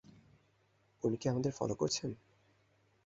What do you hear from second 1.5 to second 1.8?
follow